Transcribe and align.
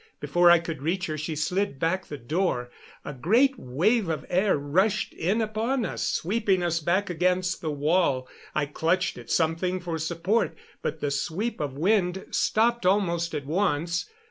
Before 0.19 0.49
I 0.49 0.57
could 0.57 0.81
reach 0.81 1.05
her 1.05 1.15
she 1.15 1.35
slid 1.35 1.77
back 1.77 2.07
the 2.07 2.17
door. 2.17 2.71
A 3.05 3.13
great 3.13 3.59
wave 3.59 4.09
of 4.09 4.25
air 4.29 4.57
rushed 4.57 5.13
in 5.13 5.41
upon 5.41 5.85
us, 5.85 6.01
sweeping 6.01 6.63
us 6.63 6.79
back 6.79 7.11
against 7.11 7.61
the 7.61 7.69
wall. 7.69 8.27
I 8.55 8.65
clutched 8.65 9.19
at 9.19 9.29
something 9.29 9.79
for 9.79 9.99
support, 9.99 10.57
but 10.81 11.01
the 11.01 11.11
sweep 11.11 11.59
of 11.59 11.77
wind 11.77 12.25
stopped 12.31 12.83
almost 12.83 13.35
at 13.35 13.45
once. 13.45 14.09